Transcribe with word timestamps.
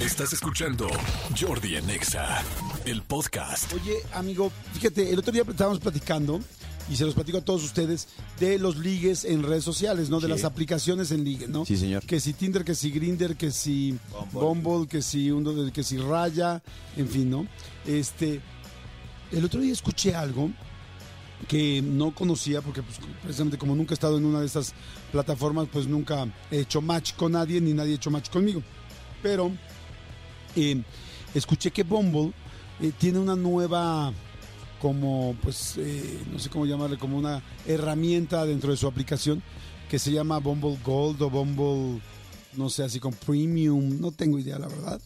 Estás 0.00 0.32
escuchando 0.32 0.88
Jordi 1.38 1.76
en 1.76 1.90
Exa, 1.90 2.42
el 2.86 3.02
podcast. 3.02 3.70
Oye, 3.74 3.96
amigo, 4.14 4.50
fíjate, 4.72 5.12
el 5.12 5.18
otro 5.18 5.30
día 5.30 5.42
estábamos 5.46 5.78
platicando 5.78 6.40
y 6.90 6.96
se 6.96 7.04
los 7.04 7.12
platico 7.14 7.36
a 7.36 7.40
todos 7.42 7.62
ustedes 7.62 8.08
de 8.38 8.58
los 8.58 8.78
ligues 8.78 9.26
en 9.26 9.42
redes 9.42 9.62
sociales, 9.62 10.08
¿no? 10.08 10.18
De 10.18 10.28
las 10.28 10.44
aplicaciones 10.44 11.10
en 11.10 11.22
ligue, 11.22 11.48
¿no? 11.48 11.66
Sí, 11.66 11.76
señor. 11.76 12.02
Que 12.06 12.18
si 12.18 12.32
Tinder, 12.32 12.64
que 12.64 12.74
si 12.74 12.90
Grinder, 12.90 13.36
que 13.36 13.50
si 13.50 13.98
Bumble, 14.32 14.88
que 14.88 15.02
si 15.02 15.30
uno, 15.30 15.70
que 15.70 15.84
si 15.84 15.98
Raya, 15.98 16.62
en 16.96 17.06
fin, 17.06 17.28
¿no? 17.28 17.46
Este, 17.84 18.40
el 19.32 19.44
otro 19.44 19.60
día 19.60 19.74
escuché 19.74 20.14
algo 20.14 20.50
que 21.46 21.82
no 21.82 22.14
conocía 22.14 22.62
porque 22.62 22.82
pues, 22.82 22.98
precisamente 23.22 23.58
como 23.58 23.76
nunca 23.76 23.92
he 23.92 23.94
estado 23.94 24.16
en 24.16 24.24
una 24.24 24.40
de 24.40 24.46
esas 24.46 24.72
plataformas, 25.12 25.68
pues 25.70 25.86
nunca 25.86 26.26
he 26.50 26.60
hecho 26.60 26.80
match 26.80 27.12
con 27.16 27.32
nadie 27.32 27.60
ni 27.60 27.74
nadie 27.74 27.92
ha 27.92 27.96
hecho 27.96 28.10
match 28.10 28.30
conmigo. 28.30 28.62
Pero 29.22 29.52
eh, 30.56 30.82
escuché 31.34 31.70
que 31.70 31.82
Bumble 31.82 32.32
eh, 32.80 32.92
tiene 32.98 33.18
una 33.18 33.36
nueva 33.36 34.12
como 34.80 35.36
pues 35.42 35.74
eh, 35.76 36.18
no 36.32 36.38
sé 36.38 36.48
cómo 36.48 36.66
llamarle 36.66 36.98
como 36.98 37.18
una 37.18 37.42
herramienta 37.66 38.46
dentro 38.46 38.70
de 38.70 38.76
su 38.76 38.86
aplicación 38.86 39.42
que 39.88 39.98
se 39.98 40.12
llama 40.12 40.38
Bumble 40.38 40.78
Gold 40.84 41.20
o 41.22 41.30
Bumble 41.30 42.00
no 42.56 42.68
sé 42.68 42.82
así 42.82 42.98
con 42.98 43.12
Premium. 43.12 44.00
No 44.00 44.10
tengo 44.12 44.38
idea 44.38 44.58
la 44.58 44.68
verdad 44.68 45.00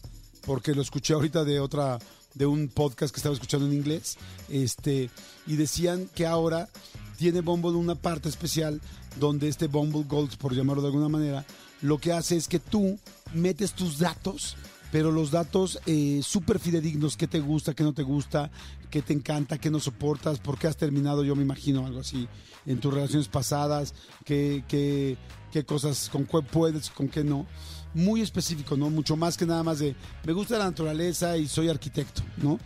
porque 0.45 0.73
lo 0.73 0.81
escuché 0.81 1.13
ahorita 1.13 1.43
de 1.43 1.59
otra 1.59 1.99
de 2.33 2.45
un 2.45 2.67
podcast 2.67 3.13
que 3.13 3.19
estaba 3.19 3.33
escuchando 3.33 3.65
en 3.65 3.73
inglés. 3.73 4.17
Este 4.49 5.09
y 5.47 5.55
decían 5.55 6.09
que 6.13 6.25
ahora 6.25 6.69
tiene 7.17 7.41
Bumble 7.41 7.71
una 7.71 7.95
parte 7.95 8.29
especial 8.29 8.81
donde 9.19 9.47
este 9.47 9.67
Bumble 9.67 10.03
Gold 10.07 10.37
por 10.37 10.53
llamarlo 10.53 10.81
de 10.81 10.87
alguna 10.87 11.09
manera 11.09 11.45
lo 11.81 11.97
que 11.97 12.13
hace 12.13 12.35
es 12.35 12.47
que 12.47 12.59
tú 12.59 12.97
metes 13.33 13.73
tus 13.73 13.99
datos 13.99 14.55
pero 14.95 15.11
los 15.11 15.29
datos 15.29 15.77
eh, 15.87 16.21
súper 16.23 16.57
fidedignos, 16.57 17.17
qué 17.17 17.27
te 17.27 17.41
gusta, 17.41 17.73
qué 17.73 17.83
no 17.83 17.91
te 17.91 18.01
gusta, 18.01 18.49
qué 18.89 19.01
te 19.01 19.11
encanta, 19.11 19.57
qué 19.57 19.69
no 19.69 19.81
soportas, 19.81 20.39
por 20.39 20.57
qué 20.57 20.67
has 20.67 20.77
terminado, 20.77 21.25
yo 21.25 21.35
me 21.35 21.41
imagino 21.41 21.85
algo 21.85 21.99
así, 21.99 22.29
en 22.65 22.79
tus 22.79 22.93
relaciones 22.93 23.27
pasadas, 23.27 23.93
qué, 24.23 24.63
qué, 24.69 25.17
qué 25.51 25.65
cosas, 25.65 26.07
con 26.09 26.25
qué 26.25 26.41
puedes, 26.43 26.91
con 26.91 27.09
qué 27.09 27.25
no. 27.25 27.45
Muy 27.93 28.21
específico, 28.21 28.77
¿no? 28.77 28.89
Mucho 28.89 29.17
más 29.17 29.35
que 29.35 29.45
nada 29.45 29.63
más 29.63 29.79
de, 29.79 29.97
me 30.23 30.31
gusta 30.31 30.57
la 30.57 30.63
naturaleza 30.63 31.35
y 31.35 31.49
soy 31.49 31.67
arquitecto, 31.67 32.21
¿no? 32.37 32.57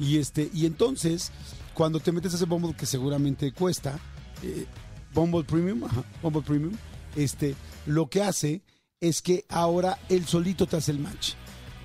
Y, 0.00 0.18
este, 0.18 0.50
y 0.52 0.66
entonces, 0.66 1.30
cuando 1.74 2.00
te 2.00 2.10
metes 2.10 2.32
a 2.32 2.36
ese 2.38 2.46
Bumble 2.46 2.74
que 2.74 2.86
seguramente 2.86 3.52
cuesta, 3.52 4.00
eh, 4.42 4.66
Bumble 5.14 5.44
Premium, 5.44 5.84
ajá, 5.84 6.02
Premium, 6.44 6.74
este, 7.14 7.54
lo 7.86 8.08
que 8.08 8.24
hace 8.24 8.62
es 9.00 9.22
que 9.22 9.44
ahora 9.48 9.96
él 10.08 10.26
solito 10.26 10.66
te 10.66 10.76
hace 10.76 10.90
el 10.90 10.98
match. 10.98 11.34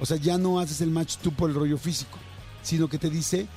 O 0.04 0.06
sea, 0.06 0.18
ya 0.18 0.38
no 0.38 0.60
haces 0.60 0.82
el 0.82 0.92
match 0.92 1.16
tú 1.16 1.32
por 1.32 1.50
el 1.50 1.56
rollo 1.56 1.78
físico, 1.78 2.20
sino 2.62 2.90
que 2.90 2.98
te 2.98 3.10
dice 3.10 3.48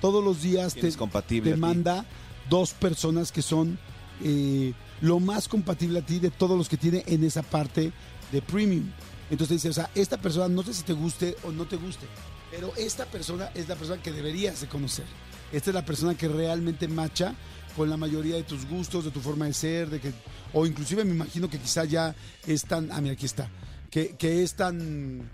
todos 0.00 0.24
los 0.24 0.40
días 0.40 0.72
te, 0.72 0.90
compatible 0.94 1.50
te 1.50 1.56
manda 1.58 2.06
dos 2.48 2.72
personas 2.72 3.30
que 3.30 3.42
son 3.42 3.78
eh, 4.24 4.72
lo 5.02 5.20
más 5.20 5.46
compatible 5.46 5.98
a 5.98 6.06
ti 6.06 6.18
de 6.18 6.30
todos 6.30 6.56
los 6.56 6.70
que 6.70 6.78
tiene 6.78 7.04
en 7.06 7.22
esa 7.22 7.42
parte 7.42 7.92
de 8.32 8.40
premium. 8.40 8.90
Entonces 9.30 9.58
dice, 9.58 9.68
o 9.68 9.72
sea, 9.74 9.90
esta 9.94 10.16
persona 10.16 10.48
no 10.48 10.62
sé 10.62 10.72
si 10.72 10.84
te 10.84 10.94
guste 10.94 11.36
o 11.42 11.52
no 11.52 11.66
te 11.66 11.76
guste, 11.76 12.06
pero 12.50 12.72
esta 12.78 13.04
persona 13.04 13.50
es 13.54 13.68
la 13.68 13.76
persona 13.76 14.02
que 14.02 14.10
deberías 14.10 14.62
de 14.62 14.68
conocer. 14.68 15.04
Esta 15.52 15.68
es 15.68 15.74
la 15.74 15.84
persona 15.84 16.14
que 16.14 16.28
realmente 16.28 16.88
macha 16.88 17.34
con 17.76 17.90
la 17.90 17.98
mayoría 17.98 18.36
de 18.36 18.44
tus 18.44 18.66
gustos, 18.66 19.04
de 19.04 19.10
tu 19.10 19.20
forma 19.20 19.44
de 19.44 19.52
ser, 19.52 19.90
de 19.90 20.00
que, 20.00 20.14
o 20.54 20.64
inclusive 20.64 21.04
me 21.04 21.12
imagino 21.12 21.50
que 21.50 21.58
quizá 21.58 21.84
ya 21.84 22.16
es 22.46 22.64
tan, 22.64 22.90
ah, 22.90 23.02
mira, 23.02 23.12
aquí 23.12 23.26
está, 23.26 23.50
que, 23.90 24.16
que 24.16 24.42
es 24.42 24.54
tan 24.54 25.28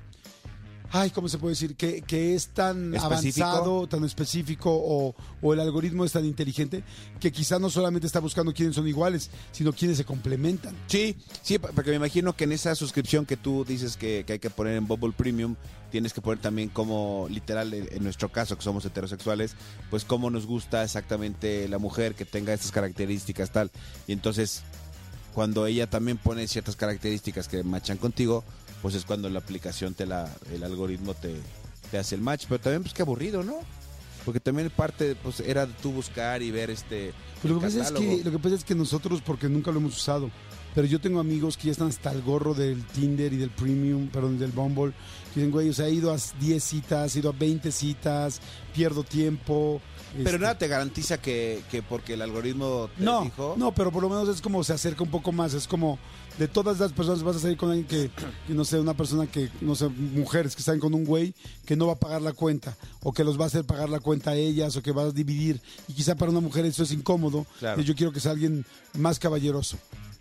ay, 0.93 1.11
¿cómo 1.11 1.29
se 1.29 1.39
puede 1.39 1.53
decir? 1.53 1.77
Que, 1.77 2.03
que 2.03 2.35
es 2.35 2.49
tan 2.49 2.95
¿Específico? 2.95 3.47
avanzado, 3.47 3.87
tan 3.87 4.05
específico 4.05 4.71
o, 4.73 5.15
o 5.43 5.53
el 5.53 5.61
algoritmo 5.61 6.05
es 6.05 6.13
tan 6.13 6.25
inteligente 6.25 6.83
que 7.21 7.33
quizá 7.33 7.59
no 7.59 7.71
solamente 7.71 8.07
está 8.07 8.21
buscando 8.21 8.53
quiénes 8.53 8.75
son 8.75 8.87
iguales, 8.89 9.31
sino 9.53 9.73
quiénes 9.73 9.97
se 9.97 10.05
complementan. 10.05 10.75
Sí, 10.87 11.17
sí, 11.43 11.59
porque 11.59 11.91
me 11.91 11.97
imagino 11.97 12.35
que 12.35 12.45
en 12.45 12.53
esa 12.53 12.75
suscripción 12.75 13.27
que 13.27 13.37
tú 13.37 13.65
dices 13.65 13.97
que, 13.97 14.25
que 14.27 14.35
hay 14.35 14.39
que 14.39 14.51
poner 14.51 14.77
en 14.77 14.87
Bubble 14.87 15.13
Premium, 15.17 15.57
tienes 15.91 16.13
que 16.13 16.21
poner 16.21 16.41
también 16.41 16.69
como, 16.69 17.27
literal, 17.31 17.73
en 17.73 18.03
nuestro 18.03 18.31
caso, 18.31 18.57
que 18.57 18.63
somos 18.63 18.85
heterosexuales, 18.85 19.55
pues 19.91 20.05
cómo 20.05 20.31
nos 20.31 20.47
gusta 20.47 20.83
exactamente 20.83 21.69
la 21.69 21.79
mujer 21.79 22.15
que 22.15 22.25
tenga 22.25 22.53
estas 22.53 22.73
características, 22.73 23.51
tal. 23.51 23.71
Y 24.07 24.13
entonces, 24.13 24.63
cuando 25.35 25.67
ella 25.67 25.87
también 25.89 26.19
pone 26.19 26.47
ciertas 26.49 26.77
características 26.77 27.49
que 27.49 27.63
machan 27.63 27.99
contigo, 27.99 28.45
pues 28.83 28.95
es 28.95 29.05
cuando 29.05 29.29
la 29.29 29.39
aplicación 29.39 29.95
te 29.95 30.07
la, 30.07 30.33
el 30.53 30.63
algoritmo 30.63 31.15
te, 31.15 31.35
te 31.91 31.99
hace 31.99 32.15
el 32.15 32.21
match. 32.21 32.47
Pero 32.49 32.61
también, 32.61 32.83
pues 32.83 32.95
qué 32.95 33.03
aburrido, 33.03 33.43
¿no? 33.43 33.61
Porque 34.25 34.41
también 34.41 34.71
parte, 34.71 35.15
pues, 35.23 35.41
era 35.41 35.67
tú 35.67 35.93
buscar 35.93 36.43
y 36.43 36.51
ver 36.51 36.71
este. 36.71 37.13
Pues 37.41 37.53
lo, 37.53 37.57
el 37.57 37.61
que 37.61 37.67
pasa 37.67 37.81
es 37.81 37.89
catálogo. 37.89 38.17
que, 38.17 38.25
lo 38.25 38.31
que 38.33 38.39
pasa 38.39 38.55
es 38.57 38.65
que 38.65 38.75
nosotros, 38.75 39.23
porque 39.25 39.49
nunca 39.49 39.71
lo 39.71 39.79
hemos 39.79 39.97
usado, 39.97 40.31
pero 40.77 40.87
yo 40.87 41.01
tengo 41.01 41.19
amigos 41.21 41.57
que 41.57 41.65
ya 41.65 41.73
están 41.73 41.89
hasta 41.89 42.13
el 42.13 42.21
gorro 42.21 42.53
del 42.55 42.85
Tinder 42.85 43.33
y 43.33 43.37
del 43.39 43.49
Premium, 43.51 44.09
perdón, 44.09 44.39
del 44.39 44.53
Bumble, 44.53 44.93
que 45.33 45.41
dicen, 45.41 45.51
güey, 45.51 45.71
o 45.71 45.73
sea, 45.73 45.87
he 45.89 45.93
ido 45.95 46.13
a 46.13 46.19
10 46.39 46.63
citas, 46.63 47.17
he 47.17 47.21
ido 47.21 47.31
a 47.31 47.33
20 47.33 47.73
citas, 47.73 48.41
pierdo 48.75 49.03
tiempo. 49.03 49.81
Pero 50.13 50.29
este, 50.29 50.39
nada 50.39 50.59
te 50.59 50.69
garantiza 50.69 51.19
que, 51.21 51.63
que 51.71 51.83
porque 51.83 52.13
el 52.15 52.21
algoritmo 52.23 52.89
te 52.97 53.03
No, 53.03 53.23
dijo. 53.25 53.55
no, 53.57 53.73
pero 53.75 53.91
por 53.91 54.03
lo 54.03 54.11
menos 54.11 54.29
es 54.29 54.41
como 54.43 54.63
se 54.65 54.75
acerca 54.75 55.03
un 55.03 55.11
poco 55.11 55.33
más. 55.33 55.55
Es 55.55 55.67
como 55.67 55.99
de 56.39 56.47
todas 56.47 56.79
las 56.79 56.93
personas 56.93 57.23
vas 57.23 57.37
a 57.37 57.39
salir 57.41 57.57
con 57.57 57.71
alguien 57.71 57.87
que, 57.87 58.11
que 58.47 58.53
no 58.55 58.65
sé, 58.67 58.79
una 58.79 58.95
persona 58.95 59.27
que, 59.27 59.49
no 59.63 59.75
sé, 59.75 59.89
mujeres 59.89 60.55
que 60.55 60.61
están 60.61 60.79
con 60.79 60.93
un 60.93 61.05
güey 61.07 61.35
que 61.65 61.75
no 61.75 61.87
va 61.87 61.95
a 61.95 61.99
pagar 61.99 62.21
la 62.21 62.35
cuenta 62.35 62.77
o 63.03 63.13
que 63.15 63.25
los 63.25 63.41
va 63.41 63.45
a 63.45 63.47
hacer 63.47 63.65
pagar 63.65 63.89
la 63.89 64.01
cuenta 64.01 64.33
a 64.33 64.35
ellas 64.37 64.77
o 64.77 64.83
que 64.83 64.93
va 64.93 65.05
a 65.05 65.11
dividir. 65.11 65.61
Y 65.89 65.95
quizá 65.95 66.15
para 66.17 66.31
una 66.31 66.41
mujer 66.41 66.67
eso 66.67 66.83
es 66.83 66.93
incómodo. 66.93 67.47
Claro. 67.61 67.81
Y 67.81 67.85
yo 67.85 67.95
quiero 67.95 68.13
que 68.13 68.21
sea 68.21 68.33
alguien 68.33 68.67
más 68.99 69.19
caballeroso. 69.19 69.79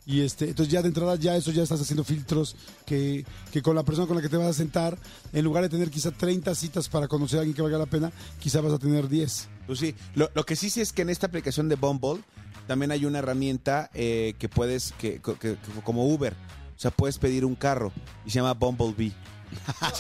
Y 0.08 0.22
este, 0.22 0.50
entonces 0.50 0.72
ya 0.72 0.84
de 0.84 0.90
entrada 0.90 1.16
ya 1.16 1.36
eso 1.36 1.52
ya 1.52 1.64
estás 1.64 1.82
haciendo 1.82 2.04
filtros 2.04 2.56
que, 2.86 3.26
que 3.52 3.64
con 3.64 3.76
la 3.76 3.82
persona 3.84 4.06
con 4.06 4.16
la 4.16 4.22
que 4.22 4.30
te 4.30 4.38
vas 4.38 4.48
a 4.48 4.54
sentar, 4.54 5.00
en 5.34 5.44
lugar 5.44 5.64
de 5.64 5.70
tener 5.70 5.90
quizá 5.90 6.12
30 6.12 6.54
citas 6.54 6.90
para 6.90 7.08
conocer 7.08 7.40
a 7.40 7.42
alguien 7.42 7.56
que 7.56 7.64
valga 7.64 7.80
la 7.80 7.88
pena, 7.88 8.12
quizá 8.40 8.62
vas 8.62 8.74
a 8.74 8.78
tener 8.78 9.10
10. 9.10 9.48
Pues 9.66 9.80
sí, 9.80 9.96
lo, 10.14 10.30
lo 10.36 10.46
que 10.46 10.56
sí 10.56 10.70
sí 10.70 10.82
es 10.82 10.94
que 10.94 11.02
en 11.02 11.10
esta 11.10 11.26
aplicación 11.26 11.70
de 11.70 11.76
Bumble 11.76 12.22
también 12.68 12.92
hay 12.92 13.06
una 13.06 13.18
herramienta 13.20 13.90
eh, 13.96 14.36
que 14.38 14.48
puedes, 14.48 14.92
que, 15.00 15.20
que- 15.22 15.36
que- 15.38 15.58
como 15.84 16.08
Uber, 16.08 16.34
o 16.34 16.80
sea, 16.80 16.92
puedes 16.92 17.18
pedir 17.18 17.44
un 17.44 17.56
carro 17.56 17.92
y 18.26 18.30
se 18.30 18.36
llama 18.36 18.54
Bumblebee. 18.54 19.12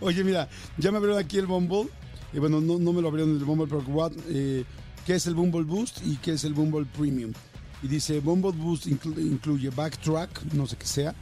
Oye, 0.00 0.24
mira, 0.24 0.48
ya 0.76 0.90
me 0.90 0.98
abrieron 0.98 1.20
aquí 1.22 1.38
el 1.38 1.46
Bumble. 1.46 1.88
Y 2.32 2.38
bueno, 2.38 2.60
no, 2.60 2.78
no 2.78 2.92
me 2.92 3.00
lo 3.00 3.08
abrieron 3.08 3.34
el 3.36 3.44
Bumble, 3.44 3.66
pero 3.66 3.82
what, 3.88 4.12
eh, 4.28 4.64
¿qué 5.06 5.14
es 5.14 5.26
el 5.26 5.34
Bumble 5.34 5.62
Boost 5.62 5.98
y 6.06 6.16
qué 6.16 6.32
es 6.34 6.44
el 6.44 6.52
Bumble 6.54 6.84
Premium? 6.86 7.32
Y 7.82 7.88
dice, 7.88 8.20
Bumble 8.20 8.52
Boost 8.52 8.86
inclu- 8.86 9.18
incluye 9.20 9.70
backtrack, 9.70 10.52
no 10.52 10.66
sé 10.66 10.76
qué 10.76 10.86
sea, 10.86 11.14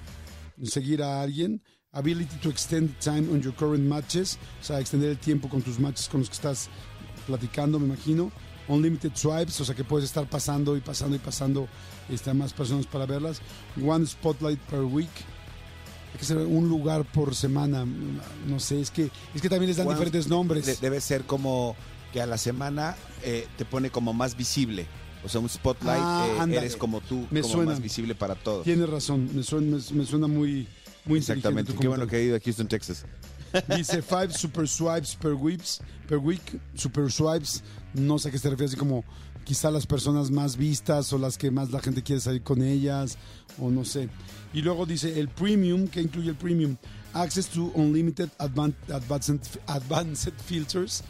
seguir 0.65 1.03
a 1.03 1.21
alguien, 1.21 1.61
ability 1.93 2.37
to 2.37 2.49
extend 2.49 2.99
time 2.99 3.31
on 3.33 3.43
your 3.43 3.55
current 3.55 3.85
matches, 3.87 4.39
o 4.61 4.65
sea, 4.65 4.81
extender 4.81 5.11
el 5.11 5.19
tiempo 5.19 5.49
con 5.49 5.61
tus 5.63 5.79
matches 5.79 6.09
con 6.09 6.21
los 6.21 6.29
que 6.31 6.35
estás 6.37 6.69
platicando, 7.27 7.79
me 7.79 7.87
imagino. 7.87 8.31
Unlimited 8.69 9.13
swipes, 9.15 9.61
o 9.61 9.65
sea 9.65 9.77
que 9.77 9.85
puedes 9.85 10.07
estar 10.07 10.29
pasando 10.29 10.77
y 10.77 10.81
pasando 10.81 11.15
y 11.15 11.21
pasando 11.21 11.69
este, 12.09 12.31
a 12.31 12.35
más 12.35 12.53
personas 12.53 12.85
para 12.87 13.07
verlas. 13.07 13.41
One 13.81 14.05
spotlight 14.07 14.59
per 14.61 14.81
week. 14.81 15.09
Hay 16.13 16.19
que 16.19 16.25
ser 16.25 16.39
un 16.39 16.69
lugar 16.69 17.05
por 17.05 17.35
semana. 17.37 17.85
No 18.47 18.59
sé, 18.59 18.81
es 18.81 18.91
que, 18.91 19.09
es 19.35 19.41
que 19.43 19.49
también 19.49 19.69
les 19.69 19.77
dan 19.77 19.87
diferentes 19.95 20.27
nombres. 20.27 20.67
De- 20.67 20.75
debe 20.81 21.01
ser 21.01 21.23
como 21.27 21.77
que 22.13 22.21
a 22.21 22.27
la 22.27 22.39
semana 22.39 22.97
eh, 23.23 23.47
te 23.57 23.65
pone 23.65 23.91
como 23.91 24.13
más 24.13 24.37
visible. 24.37 24.87
O 25.27 25.29
sea, 25.29 25.41
un 25.41 25.49
spotlight, 25.49 26.01
Ah, 26.01 26.47
eh, 26.49 26.57
eres 26.57 26.77
como 26.77 27.01
tú, 27.01 27.27
Me 27.31 27.43
como 27.43 27.53
suena. 27.55 27.73
más 27.73 27.81
visible 27.83 28.15
para 28.15 28.35
todos. 28.37 28.65
Tienes 28.65 28.89
razón, 28.89 29.29
me 29.35 29.43
suena, 29.43 29.77
me, 29.77 29.99
me 29.99 30.07
suena 30.07 30.27
muy, 30.29 30.67
muy 31.05 31.19
Exactamente. 31.19 31.75
Qué 31.75 31.89
bueno 31.89 32.07
que 32.07 32.17
he 32.17 32.25
ido 32.25 32.37
a 32.37 32.41
Houston, 32.41 32.69
Texas. 32.69 33.05
Dice 33.77 34.03
five 34.03 34.33
super 34.33 34.69
swipes 34.69 35.17
per 35.17 35.33
weeks, 35.35 35.81
per 36.09 36.19
week, 36.19 36.61
super 36.75 37.11
swipes, 37.11 37.63
no 37.95 38.19
sé 38.19 38.29
a 38.29 38.33
qué 38.33 38.39
se 38.39 38.49
refiere, 38.51 38.69
así 38.69 38.77
como 38.77 39.05
quizá 39.45 39.71
las 39.71 39.87
personas 39.87 40.31
más 40.31 40.57
vistas 40.57 41.13
o 41.13 41.19
las 41.19 41.37
que 41.39 41.51
más 41.51 41.71
la 41.71 41.81
gente 41.81 42.03
quiere 42.03 42.21
salir 42.21 42.43
con 42.43 42.63
ellas, 42.63 43.17
o 43.61 43.71
no 43.71 43.85
sé. 43.85 44.09
Y 44.53 44.63
luego 44.63 44.87
dice 44.87 45.19
el 45.19 45.29
premium, 45.29 45.89
que 45.89 46.01
incluye 46.03 46.31
el 46.31 46.37
premium, 46.37 46.77
access 47.15 47.47
to 47.49 47.71
unlimited 47.75 48.29
advan- 48.39 48.75
advanced, 48.93 49.61
advanced 49.69 50.35
filters, 50.45 51.03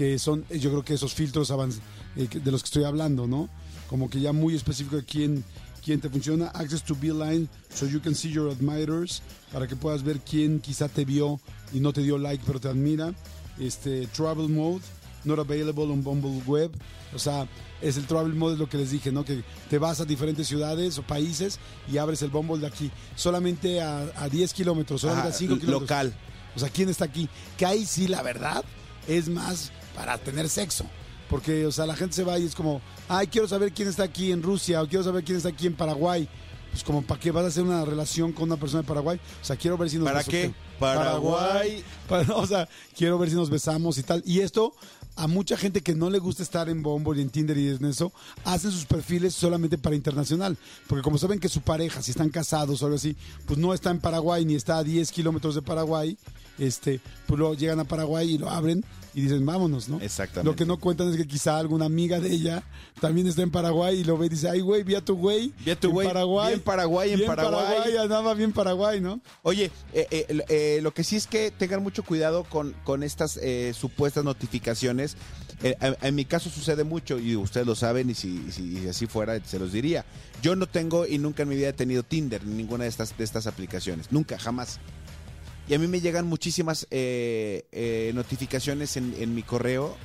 que 0.00 0.18
son, 0.18 0.46
eh, 0.48 0.58
yo 0.58 0.70
creo 0.70 0.82
que 0.82 0.94
esos 0.94 1.12
filtros 1.12 1.50
eh, 1.50 2.26
de 2.32 2.50
los 2.50 2.62
que 2.62 2.68
estoy 2.68 2.84
hablando, 2.84 3.26
¿no? 3.26 3.50
Como 3.86 4.08
que 4.08 4.18
ya 4.18 4.32
muy 4.32 4.54
específico 4.54 4.96
de 4.96 5.04
quién, 5.04 5.44
quién 5.84 6.00
te 6.00 6.08
funciona. 6.08 6.46
Access 6.54 6.82
to 6.84 6.96
Beeline, 6.98 7.50
so 7.68 7.84
you 7.84 8.00
can 8.00 8.14
see 8.14 8.32
your 8.32 8.50
admirers, 8.50 9.20
para 9.52 9.66
que 9.66 9.76
puedas 9.76 10.02
ver 10.02 10.20
quién 10.20 10.58
quizá 10.58 10.88
te 10.88 11.04
vio 11.04 11.38
y 11.74 11.80
no 11.80 11.92
te 11.92 12.00
dio 12.00 12.16
like, 12.16 12.42
pero 12.46 12.58
te 12.58 12.68
admira. 12.68 13.12
Este, 13.58 14.06
Travel 14.06 14.48
Mode, 14.48 14.80
not 15.24 15.38
available 15.38 15.92
on 15.92 16.02
Bumble 16.02 16.40
Web. 16.46 16.70
O 17.14 17.18
sea, 17.18 17.46
es 17.82 17.98
el 17.98 18.06
travel 18.06 18.32
mode, 18.32 18.54
es 18.54 18.58
lo 18.58 18.70
que 18.70 18.78
les 18.78 18.92
dije, 18.92 19.12
¿no? 19.12 19.22
Que 19.22 19.44
te 19.68 19.76
vas 19.76 20.00
a 20.00 20.06
diferentes 20.06 20.48
ciudades 20.48 20.96
o 20.96 21.02
países 21.02 21.58
y 21.92 21.98
abres 21.98 22.22
el 22.22 22.30
Bumble 22.30 22.56
de 22.56 22.68
aquí. 22.68 22.90
Solamente 23.16 23.82
a, 23.82 24.10
a 24.16 24.30
10 24.30 24.54
kilómetros, 24.54 25.02
solamente 25.02 25.28
a 25.28 25.32
5 25.32 25.58
kilómetros. 25.58 25.82
local. 25.82 26.14
O 26.56 26.58
sea, 26.58 26.70
¿quién 26.70 26.88
está 26.88 27.04
aquí? 27.04 27.28
Que 27.58 27.66
ahí 27.66 27.84
sí, 27.84 28.08
la 28.08 28.22
verdad, 28.22 28.64
es 29.06 29.28
más 29.28 29.72
para 29.94 30.18
tener 30.18 30.48
sexo. 30.48 30.84
Porque, 31.28 31.64
o 31.66 31.72
sea, 31.72 31.86
la 31.86 31.94
gente 31.94 32.16
se 32.16 32.24
va 32.24 32.38
y 32.38 32.44
es 32.44 32.54
como, 32.54 32.80
ay, 33.08 33.28
quiero 33.28 33.46
saber 33.46 33.72
quién 33.72 33.88
está 33.88 34.02
aquí 34.02 34.32
en 34.32 34.42
Rusia 34.42 34.82
o 34.82 34.88
quiero 34.88 35.04
saber 35.04 35.22
quién 35.22 35.36
está 35.36 35.48
aquí 35.50 35.66
en 35.68 35.74
Paraguay. 35.74 36.28
Pues 36.72 36.82
como, 36.84 37.02
¿para 37.02 37.20
qué 37.20 37.30
vas 37.30 37.44
a 37.44 37.48
hacer 37.48 37.62
una 37.64 37.84
relación 37.84 38.32
con 38.32 38.44
una 38.44 38.56
persona 38.56 38.82
de 38.82 38.88
Paraguay? 38.88 39.20
O 39.40 39.44
sea, 39.44 39.56
quiero 39.56 39.76
ver 39.76 39.90
si 39.90 39.96
nos 39.98 40.06
¿Para 40.06 40.22
qué? 40.24 40.52
Paraguay. 40.78 41.84
Para- 42.08 42.34
o 42.34 42.46
sea, 42.46 42.68
quiero 42.96 43.18
ver 43.18 43.28
si 43.30 43.36
nos 43.36 43.50
besamos 43.50 43.98
y 43.98 44.02
tal. 44.02 44.22
Y 44.26 44.40
esto, 44.40 44.72
a 45.16 45.26
mucha 45.26 45.56
gente 45.56 45.82
que 45.82 45.94
no 45.94 46.10
le 46.10 46.18
gusta 46.18 46.42
estar 46.42 46.68
en 46.68 46.82
Bumble 46.82 47.18
y 47.18 47.22
en 47.22 47.30
Tinder 47.30 47.56
y 47.58 47.68
en 47.68 47.84
eso, 47.84 48.12
hacen 48.44 48.70
sus 48.70 48.84
perfiles 48.86 49.34
solamente 49.34 49.78
para 49.78 49.96
internacional. 49.96 50.56
Porque 50.88 51.02
como 51.02 51.18
saben 51.18 51.38
que 51.40 51.48
su 51.48 51.60
pareja, 51.60 52.02
si 52.02 52.12
están 52.12 52.30
casados 52.30 52.82
o 52.82 52.86
algo 52.86 52.96
así, 52.96 53.16
pues 53.46 53.58
no 53.58 53.74
está 53.74 53.90
en 53.90 54.00
Paraguay 54.00 54.44
ni 54.44 54.54
está 54.54 54.78
a 54.78 54.84
10 54.84 55.10
kilómetros 55.12 55.54
de 55.56 55.62
Paraguay, 55.62 56.16
este, 56.58 57.00
pues 57.26 57.38
luego 57.38 57.54
llegan 57.54 57.80
a 57.80 57.84
Paraguay 57.84 58.32
y 58.34 58.38
lo 58.38 58.48
abren 58.50 58.84
y 59.14 59.22
dicen, 59.22 59.44
vámonos, 59.46 59.88
¿no? 59.88 60.00
Exactamente. 60.00 60.44
Lo 60.50 60.56
que 60.56 60.64
no 60.66 60.78
cuentan 60.78 61.08
es 61.10 61.16
que 61.16 61.26
quizá 61.26 61.58
alguna 61.58 61.86
amiga 61.86 62.20
de 62.20 62.30
ella 62.32 62.62
también 63.00 63.26
está 63.26 63.42
en 63.42 63.50
Paraguay 63.50 64.00
y 64.00 64.04
lo 64.04 64.16
ve 64.18 64.26
y 64.26 64.28
dice, 64.30 64.48
ay, 64.48 64.60
güey, 64.60 64.82
vi 64.82 64.94
a 64.94 65.04
tu 65.04 65.16
güey. 65.16 65.52
Vi 65.64 65.70
a 65.72 65.76
tu 65.78 65.88
en 65.88 65.92
güey, 65.94 66.06
Paraguay. 66.08 66.48
bien 66.48 66.60
Paraguay, 66.60 67.10
en 67.12 67.16
bien 67.18 67.26
Paraguay". 67.28 67.96
andaba 67.96 68.34
bien 68.34 68.52
Paraguay, 68.52 69.00
¿no? 69.00 69.20
Oye, 69.42 69.70
eh, 69.92 70.06
eh, 70.10 70.44
eh, 70.48 70.80
lo 70.82 70.92
que 70.94 71.04
sí 71.04 71.16
es 71.16 71.26
que 71.26 71.50
tengan 71.50 71.82
mucho 71.82 72.02
cuidado 72.02 72.44
con, 72.44 72.74
con 72.84 73.02
estas 73.02 73.38
eh, 73.42 73.72
supuestas 73.78 74.24
notificaciones. 74.24 75.16
Eh, 75.62 75.76
en 76.00 76.14
mi 76.14 76.24
caso 76.24 76.48
sucede 76.48 76.84
mucho 76.84 77.18
y 77.18 77.36
ustedes 77.36 77.66
lo 77.66 77.74
saben 77.74 78.08
y 78.08 78.14
si, 78.14 78.50
si- 78.50 78.78
y 78.84 78.88
así 78.88 79.06
fuera 79.06 79.38
se 79.44 79.58
los 79.58 79.72
diría. 79.72 80.06
Yo 80.42 80.56
no 80.56 80.66
tengo 80.66 81.06
y 81.06 81.18
nunca 81.18 81.42
en 81.42 81.50
mi 81.50 81.56
vida 81.56 81.68
he 81.68 81.72
tenido 81.74 82.02
Tinder 82.02 82.42
ni 82.46 82.54
ninguna 82.54 82.84
de 82.84 82.90
estas, 82.90 83.16
de 83.18 83.24
estas 83.24 83.46
aplicaciones. 83.46 84.10
Nunca, 84.10 84.38
jamás. 84.38 84.78
Y 85.70 85.74
a 85.74 85.78
mí 85.78 85.86
me 85.86 86.00
llegan 86.00 86.26
muchísimas 86.26 86.88
eh, 86.90 87.64
eh, 87.70 88.10
notificaciones 88.12 88.96
en, 88.96 89.14
en 89.16 89.36
mi 89.36 89.44
correo 89.44 89.96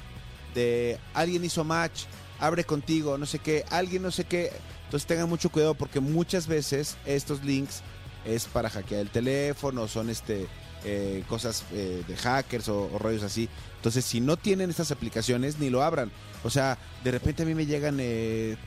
de 0.54 1.00
alguien 1.16 1.44
hizo 1.44 1.64
match, 1.64 2.04
abre 2.40 2.66
contigo, 2.66 3.18
no 3.18 3.26
sé 3.26 3.40
qué, 3.40 3.66
alguien 3.72 4.04
no 4.04 4.12
sé 4.12 4.26
qué. 4.26 4.52
Entonces 4.84 5.08
tengan 5.08 5.28
mucho 5.28 5.50
cuidado 5.50 5.74
porque 5.74 6.00
muchas 6.00 6.46
veces 6.46 6.98
estos 7.08 7.44
links 7.44 7.82
es 8.26 8.46
para 8.46 8.70
hackear 8.70 9.02
el 9.02 9.10
teléfono, 9.10 9.88
son 9.88 10.12
este 10.12 10.46
eh, 10.84 11.24
cosas 11.28 11.64
de 11.72 12.16
hackers 12.16 12.70
o, 12.70 13.00
rollos 13.00 13.24
así. 13.24 13.50
Entonces, 13.78 14.06
si 14.06 14.22
no 14.22 14.38
tienen 14.38 14.70
estas 14.70 14.92
aplicaciones, 14.92 15.58
ni 15.58 15.72
lo 15.72 15.82
abran. 15.82 16.12
O 16.44 16.52
sea, 16.52 16.78
de 17.04 17.10
repente 17.10 17.42
a 17.42 17.46
mí 17.48 17.56
me 17.56 17.66
llegan 17.66 18.00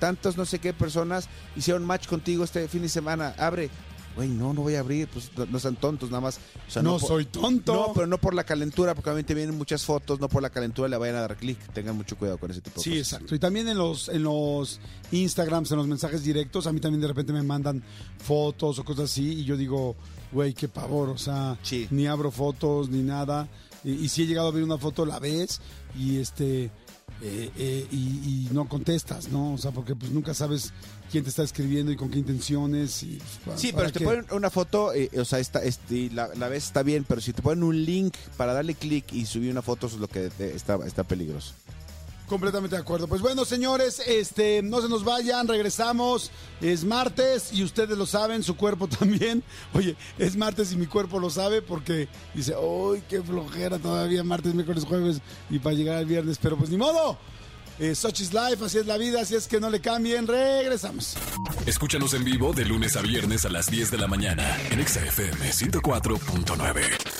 tantos 0.00 0.36
no 0.36 0.44
sé 0.44 0.58
qué 0.58 0.72
personas 0.72 1.28
hicieron 1.54 1.84
match 1.84 2.08
contigo 2.08 2.42
este 2.42 2.66
fin 2.66 2.82
de 2.82 2.88
semana, 2.88 3.36
abre. 3.38 3.70
Güey, 4.18 4.30
no, 4.30 4.52
no 4.52 4.62
voy 4.62 4.74
a 4.74 4.80
abrir, 4.80 5.06
pues 5.06 5.30
no, 5.36 5.46
no 5.46 5.60
sean 5.60 5.76
tontos 5.76 6.10
nada 6.10 6.20
más. 6.20 6.40
O 6.66 6.70
sea, 6.72 6.82
no 6.82 6.98
soy 6.98 7.24
tonto. 7.26 7.72
No, 7.72 7.92
pero 7.94 8.08
no 8.08 8.18
por 8.18 8.34
la 8.34 8.42
calentura, 8.42 8.92
porque 8.96 9.10
obviamente 9.10 9.32
vienen 9.32 9.56
muchas 9.56 9.84
fotos, 9.84 10.18
no 10.18 10.28
por 10.28 10.42
la 10.42 10.50
calentura 10.50 10.88
le 10.88 10.96
vayan 10.96 11.14
a 11.14 11.20
dar 11.20 11.36
clic. 11.36 11.56
Tengan 11.72 11.96
mucho 11.96 12.16
cuidado 12.16 12.36
con 12.36 12.50
ese 12.50 12.60
tipo 12.60 12.80
de 12.80 12.82
Sí, 12.82 12.90
cosas. 12.98 13.12
exacto. 13.12 13.34
Y 13.36 13.38
también 13.38 13.68
en 13.68 13.78
los, 13.78 14.08
en 14.08 14.24
los 14.24 14.80
Instagrams, 15.12 15.70
en 15.70 15.76
los 15.76 15.86
mensajes 15.86 16.24
directos, 16.24 16.66
a 16.66 16.72
mí 16.72 16.80
también 16.80 17.00
de 17.00 17.06
repente 17.06 17.32
me 17.32 17.44
mandan 17.44 17.80
fotos 18.18 18.78
o 18.80 18.84
cosas 18.84 19.04
así 19.04 19.34
y 19.40 19.44
yo 19.44 19.56
digo, 19.56 19.94
güey, 20.32 20.52
qué 20.52 20.66
pavor, 20.66 21.10
o 21.10 21.18
sea, 21.18 21.56
Sí. 21.62 21.86
ni 21.92 22.08
abro 22.08 22.32
fotos 22.32 22.88
ni 22.88 23.02
nada. 23.02 23.48
Y, 23.84 23.92
y 23.92 24.08
si 24.08 24.24
he 24.24 24.26
llegado 24.26 24.48
a 24.48 24.50
ver 24.50 24.64
una 24.64 24.78
foto, 24.78 25.06
la 25.06 25.20
ves 25.20 25.60
y 25.96 26.18
este 26.18 26.72
eh, 27.22 27.50
eh, 27.56 27.86
y, 27.90 27.96
y 27.96 28.48
no 28.52 28.68
contestas, 28.68 29.28
¿no? 29.28 29.54
O 29.54 29.58
sea, 29.58 29.70
porque 29.72 29.94
pues 29.96 30.10
nunca 30.12 30.34
sabes 30.34 30.72
quién 31.10 31.24
te 31.24 31.30
está 31.30 31.42
escribiendo 31.42 31.90
y 31.92 31.96
con 31.96 32.10
qué 32.10 32.18
intenciones. 32.18 33.02
Y, 33.02 33.16
pues, 33.16 33.38
¿para- 33.44 33.58
Sí, 33.58 33.72
pero 33.72 33.86
si 33.88 33.92
te 33.94 34.04
ponen 34.04 34.26
una 34.30 34.50
foto, 34.50 34.92
eh, 34.94 35.10
o 35.18 35.24
sea, 35.24 35.38
esta, 35.38 35.62
este, 35.64 36.10
la, 36.10 36.28
la 36.34 36.48
ves 36.48 36.64
está 36.66 36.82
bien, 36.82 37.04
pero 37.08 37.20
si 37.20 37.32
te 37.32 37.42
ponen 37.42 37.64
un 37.64 37.84
link 37.84 38.14
para 38.36 38.52
darle 38.52 38.74
clic 38.74 39.12
y 39.12 39.26
subir 39.26 39.50
una 39.50 39.62
foto, 39.62 39.86
eso 39.88 39.96
es 39.96 40.00
lo 40.00 40.08
que 40.08 40.26
eh, 40.26 40.52
está, 40.54 40.78
está 40.86 41.04
peligroso. 41.04 41.54
Completamente 42.28 42.76
de 42.76 42.82
acuerdo. 42.82 43.08
Pues 43.08 43.22
bueno, 43.22 43.44
señores, 43.46 44.02
este, 44.06 44.62
no 44.62 44.82
se 44.82 44.88
nos 44.88 45.02
vayan, 45.02 45.48
regresamos. 45.48 46.30
Es 46.60 46.84
martes 46.84 47.52
y 47.52 47.64
ustedes 47.64 47.96
lo 47.96 48.04
saben, 48.04 48.42
su 48.42 48.54
cuerpo 48.54 48.86
también. 48.98 49.42
Oye, 49.72 49.96
es 50.18 50.36
martes 50.36 50.72
y 50.72 50.76
mi 50.76 50.86
cuerpo 50.86 51.18
lo 51.18 51.30
sabe 51.30 51.62
porque 51.62 52.08
dice, 52.34 52.54
¡ay, 52.54 53.02
qué 53.08 53.22
flojera 53.22 53.78
todavía! 53.78 54.22
Martes, 54.22 54.54
miércoles, 54.54 54.84
jueves 54.84 55.20
y 55.48 55.58
para 55.58 55.74
llegar 55.74 55.96
al 55.96 56.06
viernes. 56.06 56.38
Pero 56.40 56.56
pues 56.56 56.68
ni 56.70 56.76
modo. 56.76 57.18
Eh, 57.78 57.94
such 57.94 58.20
is 58.20 58.32
life, 58.34 58.62
así 58.64 58.78
es 58.78 58.86
la 58.86 58.98
vida, 58.98 59.20
así 59.20 59.36
es 59.36 59.46
que 59.46 59.60
no 59.60 59.70
le 59.70 59.80
cambien. 59.80 60.26
Regresamos. 60.26 61.16
Escúchanos 61.64 62.12
en 62.12 62.24
vivo 62.24 62.52
de 62.52 62.64
lunes 62.64 62.96
a 62.96 63.02
viernes 63.02 63.44
a 63.44 63.48
las 63.48 63.70
10 63.70 63.92
de 63.92 63.98
la 63.98 64.08
mañana 64.08 64.44
en 64.70 64.80
Exa 64.80 65.00
FM 65.00 65.50
104.9. 65.50 67.17